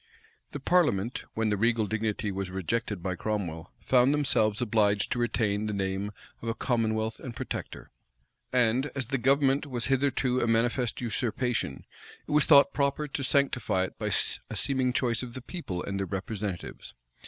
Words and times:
The 0.51 0.59
parliament, 0.59 1.25
when 1.35 1.51
the 1.51 1.57
regal 1.57 1.85
dignity 1.85 2.31
was 2.31 2.49
rejected 2.49 3.03
by 3.03 3.13
Cromwell, 3.13 3.71
found 3.81 4.11
themselves 4.15 4.59
obliged 4.59 5.11
to 5.11 5.19
retain 5.19 5.67
the 5.67 5.75
name 5.75 6.11
of 6.41 6.49
a 6.49 6.55
commonwealth 6.55 7.19
and 7.19 7.35
protector; 7.35 7.91
and 8.51 8.87
as 8.95 9.09
the 9.09 9.19
government 9.19 9.67
was 9.67 9.85
hitherto 9.93 10.39
a 10.39 10.47
manifest 10.47 11.01
usurpation, 11.01 11.85
it 12.27 12.31
was 12.31 12.45
thought 12.45 12.73
proper 12.73 13.07
to 13.09 13.23
sanctify 13.23 13.83
it 13.83 13.99
by 13.99 14.07
a 14.07 14.55
seeming 14.55 14.91
choice 14.91 15.21
of 15.21 15.35
the 15.35 15.39
people 15.41 15.83
and 15.83 15.99
their 15.99 16.07
representatives. 16.07 16.95